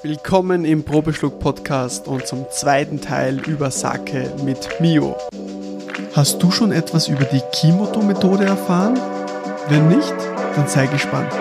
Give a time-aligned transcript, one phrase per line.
[0.00, 5.16] Willkommen im Probeschluck Podcast und zum zweiten Teil über Sake mit Mio.
[6.14, 8.96] Hast du schon etwas über die Kimoto-Methode erfahren?
[9.68, 10.14] Wenn nicht,
[10.54, 11.32] dann sei gespannt.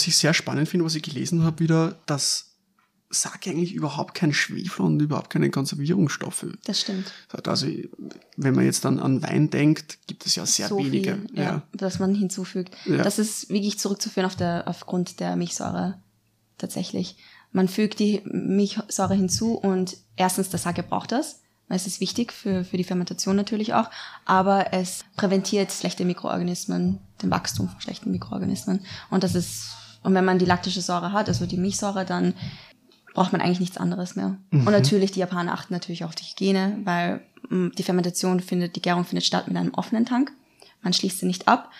[0.00, 2.52] Was ich sehr spannend finde, was ich gelesen habe, wieder, dass
[3.10, 6.46] Sake eigentlich überhaupt kein Schwefel und überhaupt keine Konservierungsstoffe.
[6.64, 7.12] Das stimmt.
[7.44, 7.66] Also,
[8.38, 11.18] wenn man jetzt dann an Wein denkt, gibt es ja sehr so wenige.
[11.18, 12.74] Viel, ja, dass man hinzufügt.
[12.86, 13.02] Ja.
[13.02, 15.98] Das ist wirklich zurückzuführen auf der, aufgrund der Milchsäure
[16.56, 17.16] tatsächlich.
[17.52, 21.40] Man fügt die Milchsäure hinzu und erstens, der Sake braucht das.
[21.68, 23.90] weil Es ist wichtig für, für die Fermentation natürlich auch,
[24.24, 28.80] aber es präventiert schlechte Mikroorganismen, den Wachstum von schlechten Mikroorganismen.
[29.10, 29.72] Und das ist,
[30.02, 32.34] und wenn man die laktische Säure hat, also die Milchsäure, dann
[33.14, 34.36] braucht man eigentlich nichts anderes mehr.
[34.52, 38.82] Und natürlich, die Japaner achten natürlich auf die Hygiene, weil mh, die Fermentation findet, die
[38.82, 40.32] Gärung findet statt mit einem offenen Tank.
[40.82, 41.70] Man schließt sie nicht ab.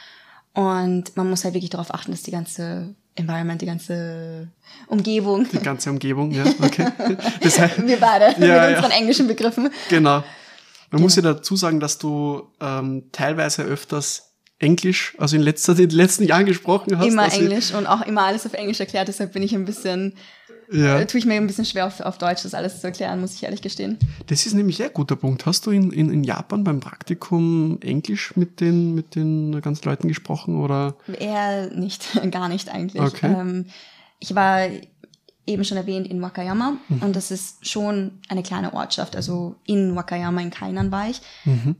[0.53, 4.49] Und man muss halt wirklich darauf achten, dass die ganze Environment, die ganze
[4.89, 6.89] Umgebung, Die ganze Umgebung, ja, okay.
[7.41, 8.69] Das heißt, wir beide Ja, mit ja.
[8.77, 9.71] unseren englischen Begriffen.
[9.89, 10.25] genau.
[10.91, 14.30] Man muss ja dazu sagen, dass du ähm, teilweise öfters
[14.61, 17.07] Englisch, also in, letzter, in den letzten Jahren gesprochen hast.
[17.07, 20.15] Immer Englisch und auch immer alles auf Englisch erklärt, deshalb bin ich ein bisschen,
[20.71, 21.01] Ja.
[21.01, 23.35] äh, tue ich mir ein bisschen schwer auf, auf Deutsch, das alles zu erklären, muss
[23.35, 23.99] ich ehrlich gestehen.
[24.27, 25.47] Das ist nämlich ein guter Punkt.
[25.47, 30.09] Hast du in, in, in Japan beim Praktikum Englisch mit den, mit den ganzen Leuten
[30.09, 30.95] gesprochen oder?
[31.19, 33.03] Eher nicht, gar nicht eigentlich.
[33.03, 33.35] Okay.
[33.35, 33.67] Ähm,
[34.19, 34.69] ich war
[35.51, 39.17] eben schon erwähnt in Wakayama und das ist schon eine kleine Ortschaft.
[39.17, 41.21] Also in Wakayama, in Kainan war ich.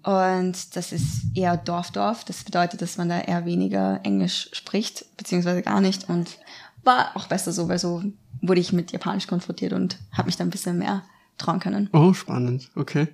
[0.03, 2.25] Und das ist eher Dorfdorf.
[2.25, 6.09] Das bedeutet, dass man da eher weniger Englisch spricht, beziehungsweise gar nicht.
[6.09, 6.39] Und
[6.85, 8.03] war auch besser so, weil so
[8.41, 11.03] wurde ich mit Japanisch konfrontiert und habe mich da ein bisschen mehr
[11.41, 11.89] trauen können.
[11.93, 13.09] Oh, spannend, okay.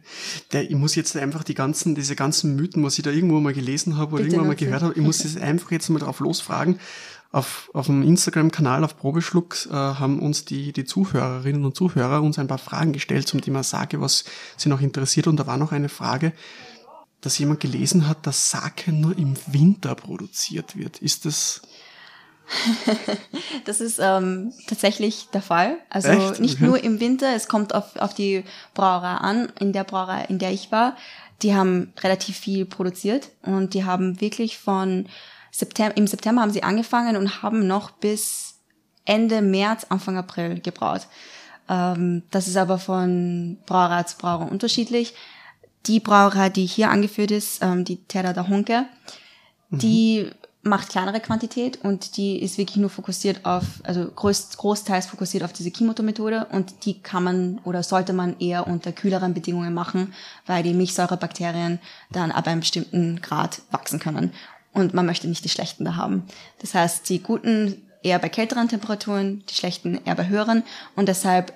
[0.53, 3.53] Der, ich muss jetzt einfach die ganzen, diese ganzen Mythen, was ich da irgendwo mal
[3.53, 6.21] gelesen habe oder Bitte irgendwann mal gehört habe, ich muss das einfach jetzt mal drauf
[6.21, 6.79] losfragen.
[7.33, 12.39] Auf, auf dem Instagram-Kanal auf Probeschluck äh, haben uns die, die Zuhörerinnen und Zuhörer uns
[12.39, 14.25] ein paar Fragen gestellt zum Thema Sake, was
[14.57, 15.27] sie noch interessiert.
[15.27, 16.33] Und da war noch eine Frage,
[17.21, 20.99] dass jemand gelesen hat, dass Sake nur im Winter produziert wird.
[20.99, 21.63] Ist das
[23.65, 25.79] Das ist ähm, tatsächlich der Fall.
[25.91, 26.41] Also Echt?
[26.41, 28.45] nicht nur im Winter, es kommt auf, auf die
[28.75, 29.53] Brauerei an.
[29.59, 30.97] In der Brauerei, in der ich war,
[31.43, 35.07] die haben relativ viel produziert und die haben wirklich von
[35.59, 38.57] September, im September haben sie angefangen und haben noch bis
[39.05, 41.07] Ende März, Anfang April gebraut.
[41.69, 45.15] Ähm, das ist aber von Brauerei zu Brauerei unterschiedlich.
[45.87, 48.87] Die Brauerei, die hier angeführt ist, ähm, die Terra da Honke,
[49.71, 50.31] die
[50.63, 55.53] macht kleinere Quantität und die ist wirklich nur fokussiert auf, also groß, großteils fokussiert auf
[55.53, 60.13] diese Kimoto-Methode und die kann man oder sollte man eher unter kühleren Bedingungen machen,
[60.45, 61.79] weil die Milchsäurebakterien
[62.11, 64.33] dann ab einem bestimmten Grad wachsen können
[64.77, 66.25] und man möchte nicht die schlechten da haben.
[66.61, 70.63] Das heißt, die guten eher bei kälteren Temperaturen, die schlechten eher bei höheren
[70.95, 71.53] und deshalb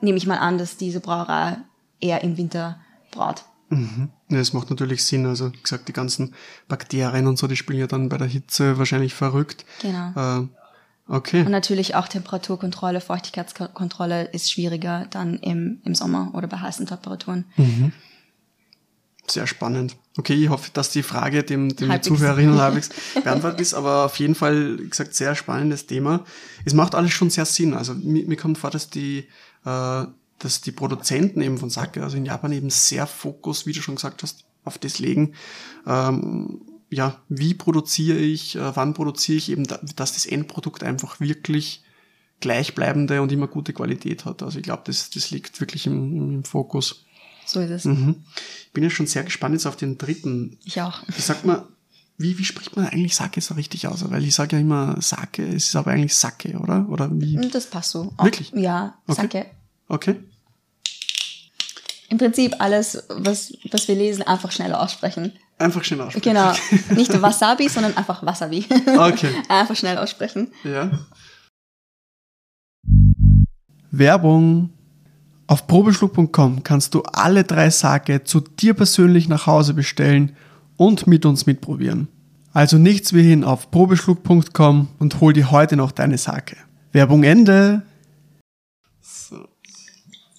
[0.00, 1.56] nehme ich mal an, dass diese Brauerei
[2.00, 2.78] eher im Winter
[3.10, 3.44] braut.
[3.68, 4.10] Mhm.
[4.28, 5.26] Ja, das macht natürlich Sinn.
[5.26, 6.34] Also, wie gesagt, die ganzen
[6.68, 9.64] Bakterien und so, die spielen ja dann bei der Hitze wahrscheinlich verrückt.
[9.82, 10.12] Genau.
[10.14, 10.46] Äh,
[11.08, 11.40] okay.
[11.40, 17.44] Und natürlich auch Temperaturkontrolle, Feuchtigkeitskontrolle ist schwieriger dann im, im Sommer oder bei heißen Temperaturen.
[19.28, 19.96] Sehr spannend.
[20.18, 22.06] Okay, ich hoffe, dass die Frage dem, dem Halbwegs.
[22.06, 22.90] Zuhörerinnen halbwegs
[23.22, 26.24] beantwortet ist, aber auf jeden Fall, wie gesagt, sehr spannendes Thema.
[26.64, 27.74] Es macht alles schon sehr Sinn.
[27.74, 29.26] Also mir, mir kommt vor, dass die,
[29.64, 30.04] äh,
[30.38, 33.96] dass die Produzenten eben von Sake, also in Japan eben sehr Fokus, wie du schon
[33.96, 35.34] gesagt hast, auf das legen.
[35.86, 41.20] Ähm, ja, wie produziere ich, äh, wann produziere ich eben, da, dass das Endprodukt einfach
[41.20, 41.82] wirklich
[42.40, 44.42] gleichbleibende und immer gute Qualität hat.
[44.42, 47.05] Also ich glaube, das, das liegt wirklich im, im Fokus.
[47.46, 47.84] So ist es.
[47.84, 48.16] Mhm.
[48.66, 50.58] Ich bin ja schon sehr gespannt jetzt auf den dritten.
[50.64, 51.02] Ich auch.
[51.08, 51.66] Ich sag mal,
[52.18, 54.08] wie, wie spricht man eigentlich Sake so richtig aus?
[54.10, 56.88] Weil ich sage ja immer Sake, es ist aber eigentlich Sake, oder?
[56.88, 57.36] Oder wie?
[57.36, 58.12] Und Das passt so.
[58.16, 58.52] Auch, Wirklich?
[58.54, 59.20] Ja, Okay.
[59.22, 59.46] Sake.
[59.88, 60.16] Okay.
[62.08, 65.32] Im Prinzip alles, was, was wir lesen, einfach schnell aussprechen.
[65.58, 66.22] Einfach schnell aussprechen.
[66.24, 66.52] Genau.
[66.94, 68.64] Nicht Wasabi, sondern einfach Wasabi.
[68.96, 69.30] Okay.
[69.48, 70.52] einfach schnell aussprechen.
[70.64, 70.90] Ja.
[73.90, 74.70] Werbung.
[75.48, 80.36] Auf probeschluck.com kannst du alle drei Sake zu dir persönlich nach Hause bestellen
[80.76, 82.08] und mit uns mitprobieren.
[82.52, 86.56] Also nichts wie hin auf probeschluck.com und hol dir heute noch deine Sake.
[86.92, 87.82] Werbung Ende.
[89.02, 89.46] So.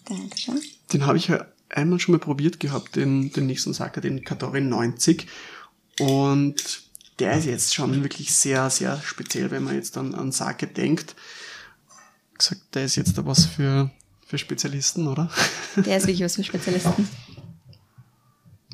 [0.05, 0.59] Dankeschön.
[0.91, 4.61] Den habe ich ja einmal schon mal probiert gehabt, den, den nächsten Sake, den Katori
[4.61, 5.27] 90.
[5.99, 6.81] Und
[7.19, 11.15] der ist jetzt schon wirklich sehr, sehr speziell, wenn man jetzt an, an Sake denkt.
[12.37, 13.89] Gesagt, der ist jetzt da was für,
[14.27, 15.29] für Spezialisten, oder?
[15.77, 17.07] Der ist wirklich was für Spezialisten.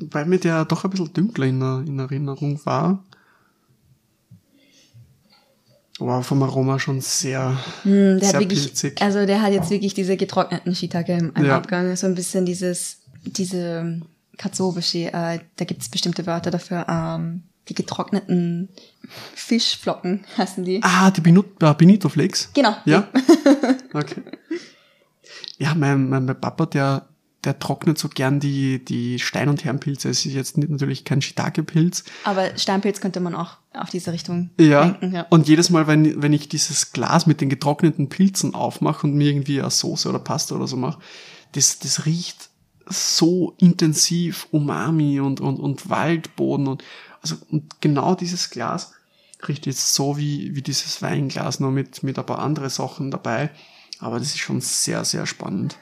[0.10, 3.04] Weil mir der doch ein bisschen dünkler in, in Erinnerung war.
[6.00, 9.00] Aber vom Aroma schon sehr, Mm, der sehr wirklich, pilzig.
[9.00, 11.56] also der hat jetzt wirklich diese getrockneten Shiitake im, im Ja.
[11.56, 11.94] Abgang.
[11.94, 14.00] So ein bisschen dieses, diese
[14.36, 18.70] Katsuobushi, äh, da gibt es bestimmte Wörter dafür, ähm, die getrockneten
[19.36, 20.80] Fischflocken heißen die.
[20.82, 22.50] Ah, die Benut äh, Benito Flakes.
[22.54, 22.74] Genau.
[22.84, 23.08] Ja?
[23.94, 24.22] Okay.
[25.58, 27.08] Ja, mein, mein, mein Papa, der,
[27.44, 30.08] der trocknet so gern die, die Stein- und Herrenpilze.
[30.08, 32.04] Es ist jetzt nicht, natürlich kein Shiitake-Pilz.
[32.24, 34.84] Aber Steinpilz könnte man auch auf diese Richtung Ja.
[34.84, 35.14] denken.
[35.14, 35.26] Ja.
[35.30, 39.28] Und jedes Mal, wenn, wenn ich dieses Glas mit den getrockneten Pilzen aufmache und mir
[39.28, 41.00] irgendwie eine Soße oder Pasta oder so mache,
[41.52, 42.50] das, das riecht
[42.86, 46.84] so intensiv Umami und, und, und Waldboden und,
[47.22, 48.92] also, und genau dieses Glas
[49.48, 53.50] riecht jetzt so wie, wie dieses Weinglas, nur mit, mit ein paar andere Sachen dabei.
[54.00, 55.76] Aber das ist schon sehr, sehr spannend.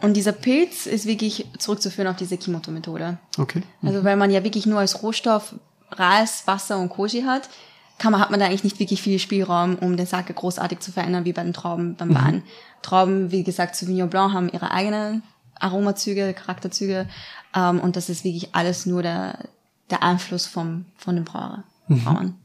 [0.00, 3.18] Und dieser Pilz ist wirklich zurückzuführen auf diese Kimoto-Methode.
[3.38, 3.62] Okay.
[3.82, 5.54] Also weil man ja wirklich nur als Rohstoff
[5.90, 7.48] Reis, Wasser und Koji hat,
[7.98, 10.90] kann man, hat man da eigentlich nicht wirklich viel Spielraum, um den Sake großartig zu
[10.90, 12.42] verändern, wie bei den Trauben beim Wein.
[12.82, 15.22] Trauben, wie gesagt, Sauvignon Blanc haben ihre eigenen
[15.54, 17.08] Aromazüge, Charakterzüge,
[17.54, 19.38] ähm, und das ist wirklich alles nur der,
[19.90, 22.38] der Einfluss vom, von den Brauer, Brauern.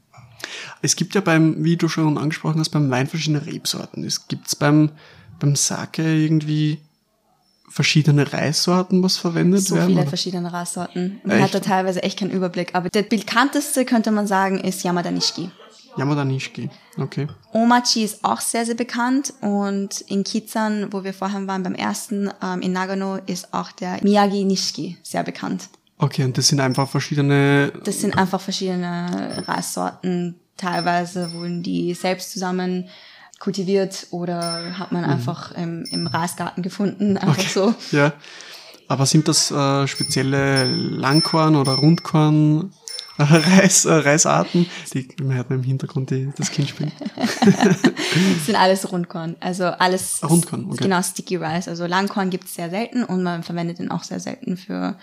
[0.82, 4.04] Es gibt ja beim, wie du schon angesprochen hast, beim Wein verschiedene Rebsorten.
[4.04, 4.90] Es gibt's beim,
[5.40, 6.78] beim Sake irgendwie
[7.68, 9.88] verschiedene Reissorten, was verwendet So werden?
[9.88, 10.08] viele oder?
[10.08, 11.20] verschiedene Reissorten.
[11.24, 11.44] Man Echt?
[11.44, 12.74] hat da teilweise echt keinen Überblick.
[12.74, 15.50] Aber der bekannteste, könnte man sagen, ist Yamada Nishiki.
[15.96, 16.70] Yamada Nishiki.
[16.96, 17.26] Okay.
[17.52, 22.30] Omachi ist auch sehr, sehr bekannt und in Kizan, wo wir vorher waren beim ersten,
[22.42, 25.68] ähm, in Nagano, ist auch der Miyagi Nishiki sehr bekannt.
[25.98, 27.72] Okay, und das sind einfach verschiedene.
[27.84, 30.36] Das sind einfach verschiedene Reissorten.
[30.58, 32.88] Teilweise wurden die selbst zusammen
[33.38, 37.74] kultiviert oder hat man einfach im, im Reisgarten gefunden, einfach so.
[37.92, 38.12] Ja.
[38.88, 42.72] Aber sind das äh, spezielle Langkorn oder Rundkorn
[43.18, 44.66] äh, Reis, äh, Reisarten?
[44.94, 46.90] Die, man hört im Hintergrund die, das Kind spielen.
[47.14, 47.40] Das
[48.46, 49.36] sind alles Rundkorn.
[49.40, 50.84] Also alles Rundkorn, okay.
[50.84, 51.68] genau Sticky Rice.
[51.68, 54.96] Also Langkorn gibt es sehr selten und man verwendet ihn auch sehr selten für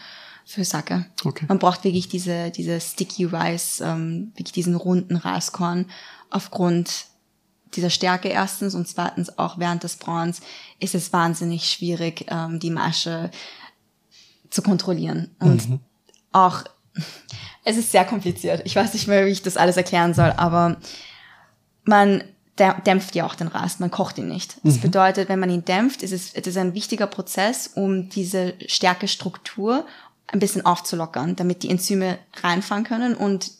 [0.45, 1.05] für Sake.
[1.23, 1.45] Okay.
[1.47, 5.87] Man braucht wirklich diese diese Sticky Rice, ähm, wirklich diesen runden Reiskorn
[6.29, 7.05] aufgrund
[7.73, 10.41] dieser Stärke erstens und zweitens auch während des Brauens
[10.79, 13.31] ist es wahnsinnig schwierig, ähm, die Masche
[14.49, 15.35] zu kontrollieren.
[15.39, 15.79] Und
[16.31, 16.63] auch,
[17.65, 18.61] es ist sehr kompliziert.
[18.65, 20.77] Ich weiß nicht mehr, wie ich das alles erklären soll, aber
[21.83, 22.23] man
[22.57, 24.55] dä- dämpft ja auch den Rast, man kocht ihn nicht.
[24.63, 28.53] Das bedeutet, wenn man ihn dämpft, ist es, es ist ein wichtiger Prozess, um diese
[28.67, 29.85] Stärkestruktur
[30.27, 33.51] ein bisschen aufzulockern, damit die Enzyme reinfahren können und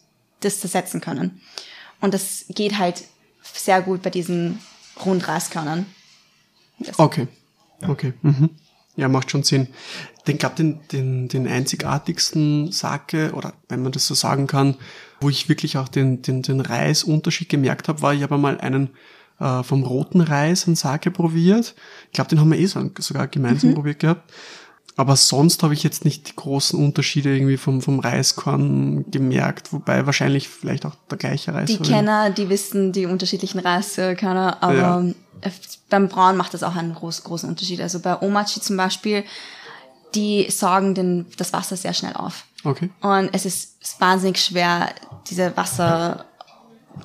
[0.41, 1.41] das zersetzen können.
[2.01, 3.03] Und das geht halt
[3.41, 4.59] sehr gut bei diesen
[5.06, 5.85] Rundreiskörnern.
[6.97, 7.27] Okay.
[7.88, 8.13] Okay.
[8.21, 8.50] Mhm.
[8.95, 9.67] Ja, macht schon Sinn.
[10.27, 14.75] Den gab den, den, den einzigartigsten Sake, oder wenn man das so sagen kann,
[15.19, 18.91] wo ich wirklich auch den, den, den Reisunterschied gemerkt habe, war, ich habe mal einen
[19.39, 21.75] äh, vom roten Reis, einen Sake probiert.
[22.07, 24.31] Ich glaube, den haben wir eh so, sogar gemeinsam probiert gehabt.
[24.97, 30.05] Aber sonst habe ich jetzt nicht die großen Unterschiede irgendwie vom, vom Reiskorn gemerkt, wobei
[30.05, 31.77] wahrscheinlich vielleicht auch der gleiche Reis Die.
[31.79, 35.01] Kenner, die wissen die unterschiedlichen Reiskörner, aber Ja.
[35.41, 35.51] äh,
[35.89, 37.81] beim Brauen macht das auch einen groß, großen Unterschied.
[37.81, 39.25] Also bei Omachi zum Beispiel,
[40.15, 42.46] die saugen den, das Wasser sehr schnell auf.
[42.63, 42.89] Okay.
[43.01, 44.89] Und es ist wahnsinnig schwer,
[45.29, 46.25] diese Wasser,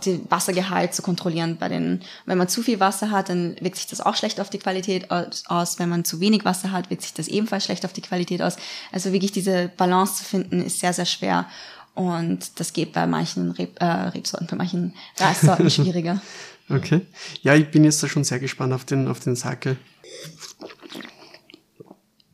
[0.04, 1.56] den Wassergehalt zu kontrollieren.
[1.58, 4.50] Bei den, wenn man zu viel Wasser hat, dann wirkt sich das auch schlecht auf
[4.50, 5.78] die Qualität aus.
[5.78, 8.56] Wenn man zu wenig Wasser hat, wirkt sich das ebenfalls schlecht auf die Qualität aus.
[8.92, 11.46] Also wirklich diese Balance zu finden, ist sehr, sehr schwer.
[11.94, 16.20] Und das geht bei manchen Reb, äh, Rebsorten, bei manchen Reissorten schwieriger.
[16.68, 17.02] Okay.
[17.42, 19.76] Ja, ich bin jetzt da schon sehr gespannt auf den, auf den Sake.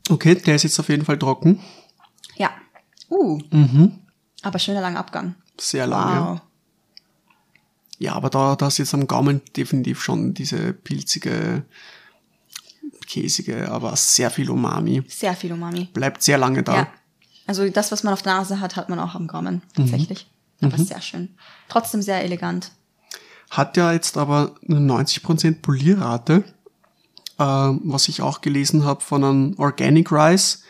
[0.09, 1.59] Okay, der ist jetzt auf jeden Fall trocken.
[2.37, 2.51] Ja.
[3.09, 3.39] Uh.
[4.43, 5.35] Aber schöner langer Abgang.
[5.59, 6.21] Sehr lange.
[6.21, 6.41] Wow.
[7.99, 11.63] Ja, aber da, da ist jetzt am Gaumen definitiv schon diese pilzige,
[13.07, 15.03] käsige, aber sehr viel Umami.
[15.07, 15.85] Sehr viel Umami.
[15.93, 16.75] Bleibt sehr lange da.
[16.75, 16.87] Ja.
[17.47, 19.63] Also das, was man auf der Nase hat, hat man auch am Gaumen.
[19.73, 20.29] Tatsächlich.
[20.61, 21.29] Aber sehr schön.
[21.69, 22.71] Trotzdem sehr elegant.
[23.49, 26.43] Hat ja jetzt aber eine 90% Polierrate,
[27.39, 30.63] ähm, was ich auch gelesen habe von einem Organic Rice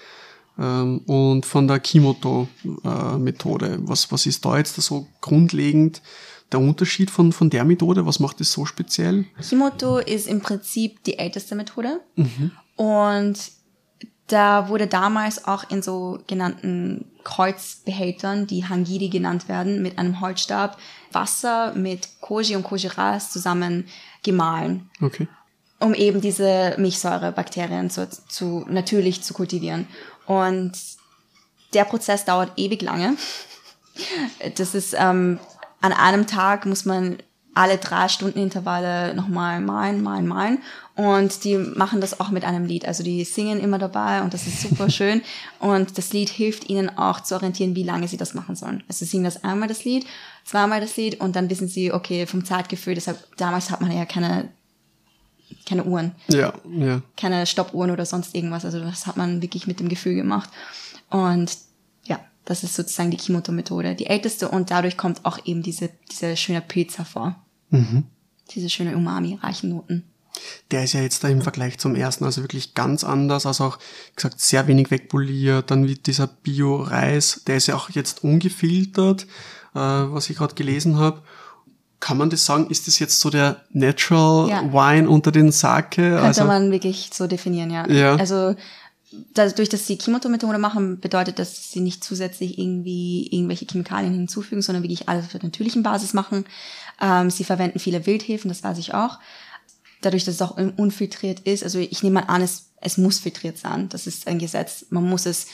[0.60, 3.79] ähm, und von der Kimoto-Methode.
[3.81, 6.01] was, was ist da jetzt so grundlegend
[6.51, 8.05] der Unterschied von, von der Methode?
[8.05, 9.25] Was macht es so speziell?
[9.47, 12.01] Kimoto ist im Prinzip die älteste Methode.
[12.75, 13.37] Und
[14.27, 20.77] Da wurde damals auch in so genannten Kreuzbehältern, die Hangiri genannt werden, mit einem Holzstab
[21.13, 23.85] Wasser mit Koji und Koji-Ras zusammen
[24.23, 24.89] gemahlen.
[25.01, 25.29] Okay.
[25.79, 29.87] Um eben diese Milchsäurebakterien zu, zu, natürlich zu kultivieren.
[30.25, 30.73] Und
[31.73, 33.15] der Prozess dauert ewig lange.
[34.55, 35.39] Das ist, ähm,
[35.81, 37.17] an einem Tag muss man
[37.57, 40.60] alle drei Stunden Intervalle nochmal malen, malen, malen.
[40.96, 42.86] Und die machen das auch mit einem Lied.
[42.88, 45.22] Also die singen immer dabei und das ist super schön.
[45.60, 48.84] Und das Lied hilft ihnen auch zu orientieren, wie lange sie das machen sollen.
[48.88, 50.05] Also sie singen das einmal das Lied,
[50.43, 54.05] zweimal das Lied und dann wissen sie, okay, vom Zeitgefühl, deshalb, damals hat man ja
[54.05, 54.50] keine,
[55.67, 56.13] keine Uhren.
[56.27, 57.01] Ja, ja.
[57.15, 58.65] Keine Stoppuhren oder sonst irgendwas.
[58.65, 60.50] Also das hat man wirklich mit dem Gefühl gemacht.
[61.10, 61.57] Und
[62.47, 63.93] das ist sozusagen die Kimoto-Methode.
[63.95, 67.35] Die älteste und dadurch kommt auch eben diese, diese schöne Pilz hervor.
[67.71, 68.05] Mhm.
[68.51, 70.03] Diese schöne Umami-reichen Noten.
[70.71, 73.77] Der ist ja jetzt da im Vergleich zum ersten also wirklich ganz anders, also auch
[73.79, 79.23] wie gesagt sehr wenig wegpoliert, dann wie dieser Bio-Reis, der ist ja auch jetzt ungefiltert,
[79.75, 81.23] äh, was ich gerade gelesen habe.
[81.99, 84.71] Kann man das sagen, ist das jetzt so der Natural Ja.
[84.71, 86.01] Wine unter den Sake?
[86.01, 87.89] Könnte Also, man wirklich so definieren, ja.
[87.89, 88.15] Ja.
[88.15, 88.55] Also
[89.33, 94.61] dadurch, dass sie Kimoto-Methode machen, bedeutet das, dass sie nicht zusätzlich irgendwie irgendwelche Chemikalien hinzufügen,
[94.61, 96.45] sondern wirklich alles auf der natürlichen Basis machen.
[97.01, 99.19] Ähm, sie verwenden viele Wildhefen, das weiß ich auch.
[100.01, 103.19] Dadurch, dass es auch un- unfiltriert ist, also ich nehme mal an, es, es muss
[103.19, 103.89] filtriert sein.
[103.89, 104.85] Das ist ein Gesetz.
[104.89, 105.47] Man muss es,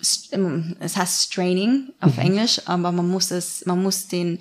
[0.00, 4.38] es heißt Straining auf Englisch, aber man muss es, man muss den,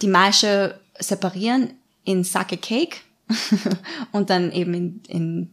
[0.00, 1.70] die Maische separieren
[2.04, 2.98] in Sake Cake
[4.12, 5.50] und dann eben in, in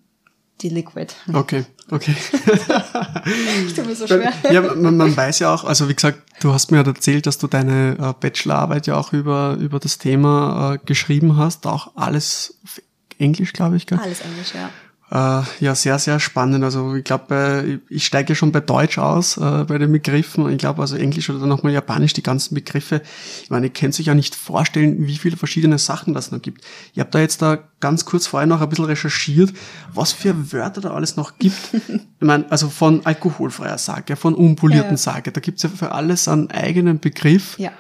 [0.62, 1.14] die Liquid.
[1.34, 2.16] okay, okay.
[3.76, 4.34] Tut mir so schwer.
[4.52, 7.38] ja, man, man weiß ja auch, also wie gesagt, du hast mir ja erzählt, dass
[7.38, 12.58] du deine äh, Bachelorarbeit ja auch über, über das Thema äh, geschrieben hast, auch alles
[12.64, 12.82] auf
[13.18, 14.00] Englisch, glaube ich, gell?
[14.00, 14.70] Alles Englisch, ja.
[15.12, 16.64] Äh, ja, sehr, sehr spannend.
[16.64, 20.50] Also ich glaube, äh, ich steige schon bei Deutsch aus, äh, bei den Begriffen.
[20.50, 23.02] Ich glaube, also Englisch oder dann nochmal Japanisch, die ganzen Begriffe.
[23.44, 26.64] Ich meine, ihr könnt sich ja nicht vorstellen, wie viele verschiedene Sachen das noch gibt.
[26.94, 29.52] Ich habe da jetzt da ganz kurz vorher noch ein bisschen recherchiert,
[29.94, 31.58] was für Wörter da alles noch gibt.
[31.74, 34.98] ich meine, also von alkoholfreier Sake, von unpolierten Ja.
[34.98, 37.60] Sake, da gibt's ja für alles einen eigenen Begriff.
[37.60, 37.74] Ja.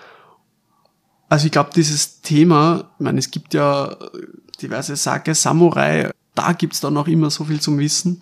[1.29, 3.95] Also ich glaube, dieses Thema, ich meine, es gibt ja
[4.61, 6.11] diverse Sake, Samurai,
[6.41, 8.21] da gibt's dann noch immer so viel zum Wissen.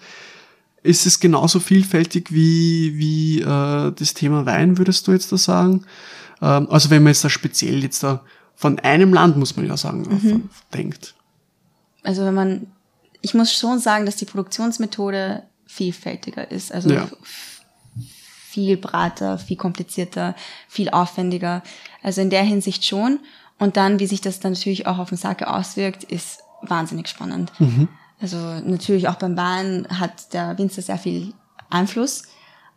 [0.84, 5.86] Ist es genauso vielfältig wie, wie äh, das Thema Wein, würdest du jetzt da sagen?
[6.42, 8.24] Ähm, also wenn man jetzt da speziell jetzt da
[8.56, 11.16] von einem Land, muss man ja sagen, von- denkt.
[12.04, 12.68] Also wenn man,
[13.22, 16.72] ich muss schon sagen, dass die Produktionsmethode vielfältiger ist.
[16.74, 17.10] Also Ja.
[18.50, 20.36] viel breiter, viel komplizierter,
[20.68, 21.62] viel aufwendiger.
[22.02, 23.20] Also in der Hinsicht schon.
[23.58, 27.52] Und dann, wie sich das dann natürlich auch auf den Sake auswirkt, ist wahnsinnig spannend.
[28.22, 31.34] Also natürlich auch beim Wein hat der Winzer sehr viel
[31.70, 32.24] Einfluss.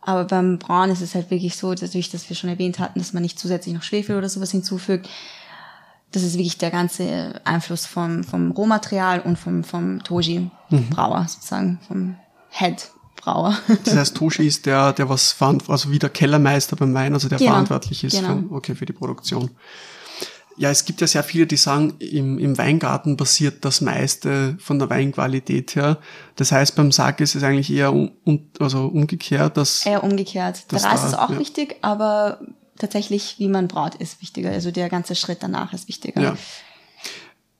[0.01, 3.13] Aber beim Braun ist es halt wirklich so, dadurch, dass wir schon erwähnt hatten, dass
[3.13, 5.07] man nicht zusätzlich noch Schwefel oder sowas hinzufügt.
[6.11, 12.15] Das ist wirklich der ganze Einfluss vom, vom Rohmaterial und vom, vom Toji-Brauer sozusagen, vom
[12.49, 13.57] Head-Brauer.
[13.85, 17.29] Das heißt, Toshi ist der, der was verant- also wie der Kellermeister beim Wein, also
[17.29, 18.39] der Genau, verantwortlich ist genau.
[18.49, 19.49] für, okay, für die Produktion.
[20.55, 24.77] Ja, es gibt ja sehr viele, die sagen, im, im Weingarten passiert das meiste von
[24.77, 25.97] der Weinqualität her.
[26.35, 30.71] Das heißt, beim Sake ist es eigentlich eher um, um, also umgekehrt, dass Eher umgekehrt.
[30.71, 31.39] Der Reis da, ist auch ja.
[31.39, 32.39] wichtig, aber
[32.77, 34.51] tatsächlich, wie man braut, ist wichtiger.
[34.51, 36.21] Also der ganze Schritt danach ist wichtiger.
[36.21, 36.37] Ja.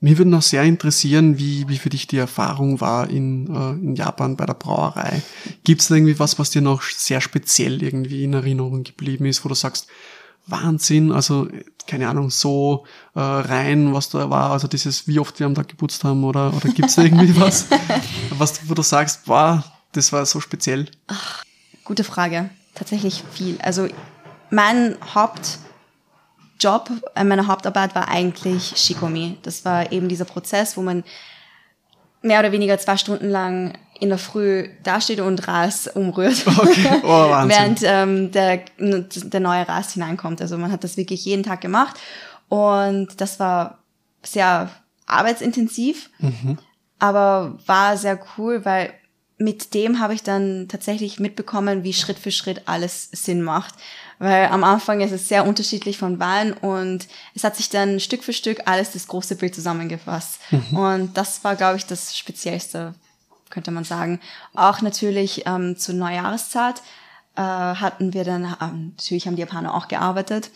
[0.04, 3.96] Mir würde noch sehr interessieren, wie, wie für dich die Erfahrung war in, äh, in
[3.96, 5.22] Japan bei der Brauerei.
[5.64, 9.46] Gibt es da irgendwie was, was dir noch sehr speziell irgendwie in Erinnerung geblieben ist,
[9.46, 9.88] wo du sagst,
[10.46, 11.48] Wahnsinn, also
[11.86, 15.68] keine Ahnung, so äh, rein, was da war, also dieses, wie oft wir am Tag
[15.68, 17.66] geputzt haben oder, oder gibt es da irgendwie was,
[18.30, 20.88] was, wo du sagst, boah, das war so speziell.
[21.84, 22.50] Gute Frage.
[22.74, 23.58] Tatsächlich viel.
[23.60, 23.88] Also
[24.50, 29.38] mein Hauptjob, äh, meine Hauptarbeit war eigentlich Shikomi.
[29.42, 31.04] Das war eben dieser Prozess, wo man
[32.24, 36.44] mehr oder weniger zwei Stunden lang in der Früh dasteht und Reis umrührt.
[36.46, 37.50] Okay, oh, Wahnsinn.
[37.50, 40.40] Während ähm, der, der neue Reis hineinkommt.
[40.40, 41.96] Also man hat das wirklich jeden Tag gemacht.
[42.48, 43.78] Und das war
[44.22, 44.70] sehr
[45.06, 46.10] arbeitsintensiv,
[46.98, 48.94] aber war sehr cool, weil
[49.44, 53.74] mit dem habe ich dann tatsächlich mitbekommen, wie Schritt für Schritt alles Sinn macht.
[54.18, 58.24] Weil am Anfang ist es sehr unterschiedlich von Wein und es hat sich dann Stück
[58.24, 60.38] für Stück alles das große Bild zusammengefasst.
[60.72, 62.94] Und das war, glaube ich, das Speziellste,
[63.50, 64.20] könnte man sagen.
[64.54, 66.80] Auch natürlich ähm, zur Neujahreszeit
[67.36, 70.50] äh, hatten wir dann, ähm, natürlich haben die Japaner auch gearbeitet.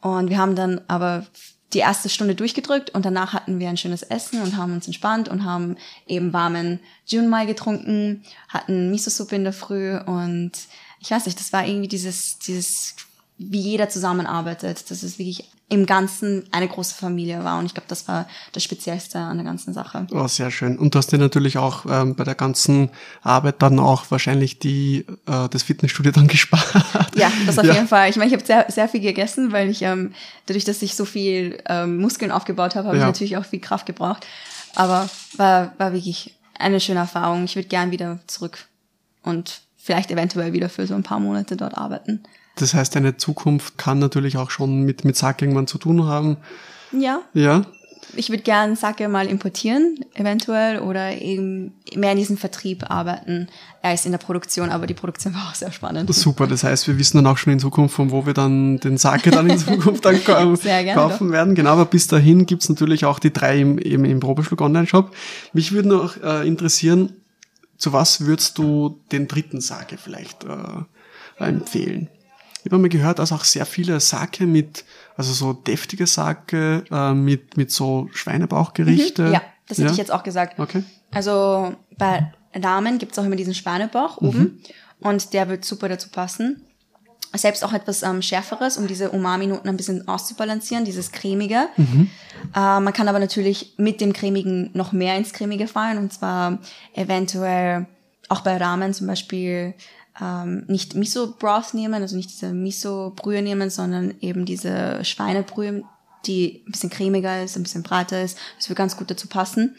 [0.00, 1.26] Und wir haben dann aber
[1.72, 5.28] die erste Stunde durchgedrückt und danach hatten wir ein schönes Essen und haben uns entspannt
[5.28, 10.52] und haben eben warmen Junmai getrunken, hatten Miso-Suppe in der Früh und
[11.00, 12.96] ich weiß nicht, das war irgendwie dieses, dieses,
[13.38, 14.90] wie jeder zusammenarbeitet.
[14.90, 17.58] Das ist wirklich im Ganzen eine große Familie war.
[17.58, 20.06] Und ich glaube, das war das Speziellste an der ganzen Sache.
[20.10, 20.76] Oh, sehr schön.
[20.76, 22.90] Und du hast dir natürlich auch ähm, bei der ganzen
[23.22, 26.74] Arbeit dann auch wahrscheinlich die äh, das Fitnessstudio dann gespart.
[27.14, 27.74] Ja, das auf ja.
[27.74, 28.10] jeden Fall.
[28.10, 30.12] Ich meine, ich habe sehr, sehr viel gegessen, weil ich ähm,
[30.46, 33.04] dadurch, dass ich so viel ähm, Muskeln aufgebaut habe, habe ja.
[33.04, 34.26] ich natürlich auch viel Kraft gebraucht.
[34.74, 37.44] Aber war, war wirklich eine schöne Erfahrung.
[37.44, 38.66] Ich würde gern wieder zurück
[39.22, 42.24] und vielleicht eventuell wieder für so ein paar Monate dort arbeiten.
[42.60, 46.36] Das heißt, deine Zukunft kann natürlich auch schon mit, mit Sake irgendwann zu tun haben.
[46.92, 47.20] Ja.
[47.34, 47.64] Ja.
[48.16, 53.48] Ich würde gern Sake mal importieren, eventuell, oder eben mehr in diesem Vertrieb arbeiten,
[53.82, 56.12] als in der Produktion, aber die Produktion war auch sehr spannend.
[56.12, 58.98] Super, das heißt, wir wissen dann auch schon in Zukunft, von wo wir dann den
[58.98, 61.32] Sake dann in Zukunft dann kaufen doch.
[61.32, 61.54] werden.
[61.54, 65.14] Genau, aber bis dahin gibt's natürlich auch die drei im, im, im Probeschluck Online-Shop.
[65.52, 67.12] Mich würde noch äh, interessieren,
[67.76, 72.08] zu was würdest du den dritten Sake vielleicht äh, empfehlen?
[72.62, 74.84] Ich habe mal gehört, dass auch sehr viele Sake mit,
[75.16, 79.22] also so deftige Sake äh, mit, mit so Schweinebauchgerichte.
[79.22, 79.92] Mhm, ja, das hätte ja?
[79.92, 80.58] ich jetzt auch gesagt.
[80.58, 80.82] Okay.
[81.10, 84.28] Also bei Ramen gibt's auch immer diesen Schweinebauch mhm.
[84.28, 84.62] oben
[85.00, 86.64] und der wird super dazu passen.
[87.32, 91.68] Selbst auch etwas ähm, Schärferes, um diese Umami-Noten ein bisschen auszubalancieren, dieses Cremige.
[91.76, 92.10] Mhm.
[92.54, 96.58] Äh, man kann aber natürlich mit dem Cremigen noch mehr ins Cremige fallen und zwar
[96.92, 97.86] eventuell
[98.28, 99.74] auch bei Ramen zum Beispiel
[100.20, 105.84] ähm, nicht Miso-Broth nehmen, also nicht diese Miso-Brühe nehmen, sondern eben diese Schweinebrühe,
[106.26, 108.38] die ein bisschen cremiger ist, ein bisschen breiter ist.
[108.58, 109.76] Das wird ganz gut dazu passen.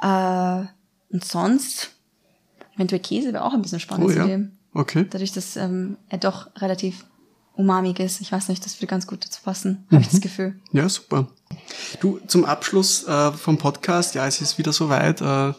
[0.00, 0.64] Äh,
[1.10, 1.90] und sonst,
[2.74, 4.22] eventuell Käse wäre auch ein bisschen spannend oh, ja.
[4.22, 4.58] zu nehmen.
[4.74, 5.06] Okay.
[5.10, 7.04] Dadurch, dass ähm, er doch relativ
[7.54, 8.20] umamig ist.
[8.20, 10.02] Ich weiß nicht, das würde ganz gut dazu passen, habe mhm.
[10.02, 10.60] ich das Gefühl.
[10.72, 11.26] Ja, super.
[12.00, 15.20] Du, zum Abschluss äh, vom Podcast, ja, es ist wieder soweit.
[15.20, 15.54] Äh,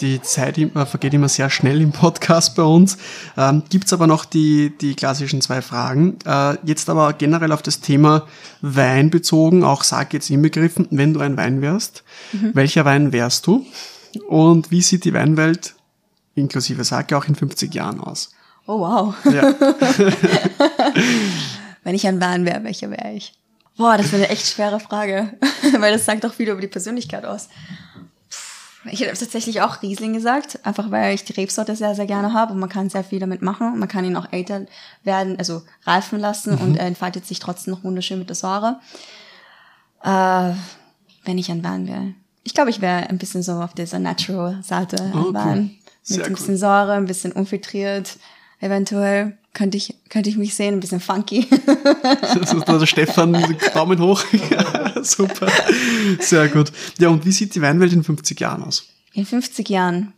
[0.00, 2.96] die Zeit vergeht immer sehr schnell im Podcast bei uns.
[3.36, 6.18] Ähm, Gibt aber noch die, die klassischen zwei Fragen.
[6.24, 8.26] Äh, jetzt aber generell auf das Thema
[8.60, 12.50] Wein bezogen, auch sag jetzt inbegriffen, wenn du ein Wein wärst, mhm.
[12.54, 13.66] welcher Wein wärst du?
[14.28, 15.74] Und wie sieht die Weinwelt
[16.34, 18.30] inklusive Sake auch in 50 Jahren aus?
[18.66, 19.14] Oh wow.
[19.24, 19.54] Ja.
[21.84, 23.32] wenn ich ein Wein wäre, welcher wäre ich?
[23.76, 25.32] Boah, das ist eine echt schwere Frage,
[25.78, 27.48] weil das sagt auch viel über die Persönlichkeit aus.
[28.84, 32.54] Ich hätte tatsächlich auch Riesling gesagt, einfach weil ich die Rebsorte sehr, sehr gerne habe
[32.54, 33.78] und man kann sehr viel damit machen.
[33.78, 34.66] Man kann ihn auch älter
[35.04, 36.60] werden, also reifen lassen mhm.
[36.60, 38.80] und er entfaltet sich trotzdem noch wunderschön mit der Säure.
[40.02, 40.52] Äh,
[41.24, 42.14] wenn ich ein Wein wäre.
[42.42, 45.34] Ich glaube, ich wäre ein bisschen so auf dieser Natural-Seite okay.
[45.34, 45.76] Wein.
[46.08, 48.18] Mit ein bisschen Säure, ein bisschen unfiltriert,
[48.60, 51.48] eventuell könnte ich, könnte ich mich sehen, ein bisschen funky.
[52.66, 53.32] der Stefan,
[53.74, 54.22] Daumen hoch.
[54.50, 55.48] ja, super.
[56.20, 56.72] Sehr gut.
[56.98, 58.86] Ja, und wie sieht die Weinwelt in 50 Jahren aus?
[59.12, 60.12] In 50 Jahren.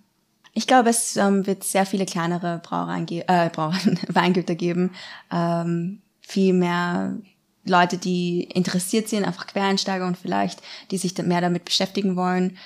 [0.55, 4.91] Ich glaube, es ähm, wird sehr viele kleinere Brauereien, äh, Brauereien Weingüter geben.
[5.31, 7.17] Ähm, viel mehr
[7.65, 12.59] Leute, die interessiert sind, einfach Quereinsteiger und vielleicht, die sich mehr damit beschäftigen wollen,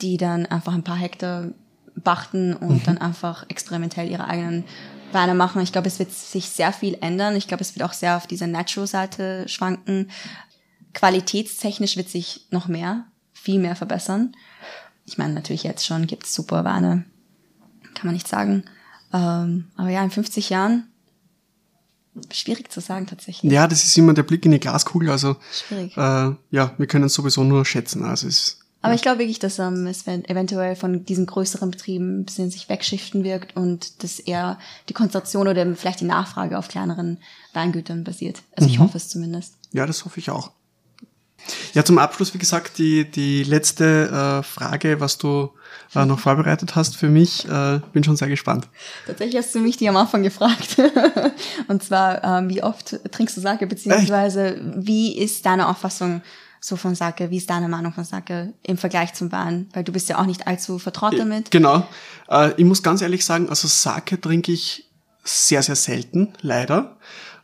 [0.00, 1.48] die dann einfach ein paar Hektar
[1.94, 2.82] bachten und mhm.
[2.84, 4.64] dann einfach experimentell ihre eigenen
[5.12, 5.62] Weine machen.
[5.62, 7.36] Ich glaube, es wird sich sehr viel ändern.
[7.36, 10.10] Ich glaube, es wird auch sehr auf dieser Natural-Seite schwanken.
[10.94, 14.34] Qualitätstechnisch wird sich noch mehr, viel mehr verbessern.
[15.04, 17.04] Ich meine, natürlich jetzt schon gibt's super Weine.
[17.94, 18.64] Kann man nicht sagen.
[19.12, 20.88] Ähm, aber ja, in 50 Jahren
[22.32, 23.52] schwierig zu sagen tatsächlich.
[23.52, 25.10] Ja, das ist immer der Blick in die Glaskugel.
[25.10, 25.96] Also schwierig.
[25.96, 28.04] Äh, ja, wir können es sowieso nur schätzen.
[28.04, 32.24] Also es aber ich glaube wirklich, dass ähm, es eventuell von diesen größeren Betrieben ein
[32.24, 34.58] bisschen sich wegschichten wirkt und dass eher
[34.88, 37.18] die Konzentration oder vielleicht die Nachfrage auf kleineren
[37.52, 38.42] Weingütern basiert.
[38.54, 38.84] Also ich mhm.
[38.84, 39.54] hoffe es zumindest.
[39.72, 40.52] Ja, das hoffe ich auch.
[41.74, 45.50] Ja, zum Abschluss, wie gesagt, die, die letzte äh, Frage, was du
[45.94, 47.46] äh, noch vorbereitet hast für mich.
[47.48, 48.68] Äh, bin schon sehr gespannt.
[49.06, 50.76] Tatsächlich hast du mich die am Anfang gefragt.
[51.68, 54.62] Und zwar, ähm, wie oft trinkst du Sake, beziehungsweise Echt?
[54.76, 56.22] wie ist deine Auffassung
[56.66, 57.30] so von Sake?
[57.30, 59.68] Wie ist deine Meinung von Sake im Vergleich zum Wein?
[59.72, 61.52] Weil du bist ja auch nicht allzu vertraut damit.
[61.52, 61.86] Genau.
[62.28, 64.90] Äh, ich muss ganz ehrlich sagen, also Sake trinke ich
[65.22, 66.96] sehr, sehr selten, leider.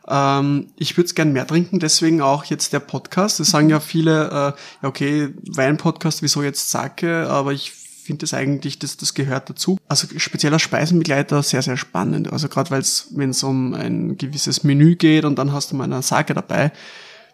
[0.09, 3.39] Ähm, ich würde es gern mehr trinken, deswegen auch jetzt der Podcast.
[3.39, 7.29] Es sagen ja viele, äh, okay, Wein-Podcast, wieso jetzt Sake?
[7.29, 9.77] Aber ich finde es eigentlich, dass das gehört dazu.
[9.87, 12.33] Also spezieller Speisenbegleiter sehr, sehr spannend.
[12.33, 15.77] Also gerade weil es, wenn es um ein gewisses Menü geht und dann hast du
[15.77, 16.73] mal eine Sake dabei,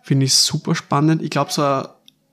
[0.02, 1.22] Finde ich super spannend.
[1.22, 1.90] Ich glaube, so eine,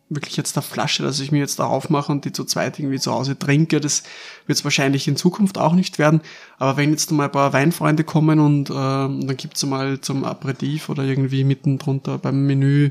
[0.09, 3.01] wirklich jetzt eine Flasche, dass ich mir jetzt da aufmache und die zu zweit irgendwie
[3.01, 4.05] zu Hause trinke, das
[4.47, 6.21] wird es wahrscheinlich in Zukunft auch nicht werden.
[6.59, 10.89] Aber wenn jetzt mal ein paar Weinfreunde kommen und äh, dann gibt's mal zum Aperitif
[10.89, 12.91] oder irgendwie mitten drunter beim Menü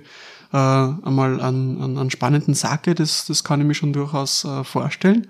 [0.51, 4.63] äh, einmal einen, einen, einen spannenden Sake, das, das kann ich mir schon durchaus äh,
[4.63, 5.27] vorstellen.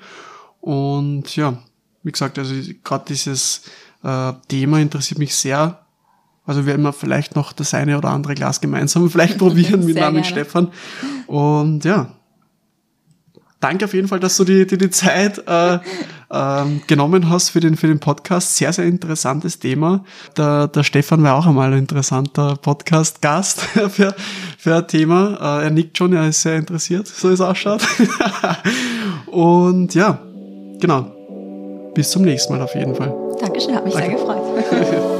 [0.62, 1.60] Und ja,
[2.02, 3.62] wie gesagt, also gerade dieses
[4.04, 5.85] äh, Thema interessiert mich sehr.
[6.46, 10.24] Also werden wir vielleicht noch das eine oder andere Glas gemeinsam vielleicht probieren mit Namen
[10.24, 10.70] Stefan.
[11.28, 12.12] Und ja,
[13.60, 17.60] danke auf jeden Fall, dass du dir die, die, Zeit äh, äh, genommen hast für
[17.60, 18.58] den, für den Podcast.
[18.58, 20.04] Sehr, sehr interessantes Thema.
[20.38, 24.16] Der, der Stefan war auch einmal ein interessanter Podcast-Gast für,
[24.58, 25.60] für ein Thema.
[25.60, 27.82] Äh, er nickt schon, er ist sehr interessiert, so wie es ausschaut.
[29.28, 30.20] Und ja,
[30.80, 31.12] genau.
[31.96, 33.14] Bis zum nächsten Mal auf jeden Fall.
[33.40, 34.10] Dankeschön, hat mich Danke.
[34.10, 35.14] sehr gefreut.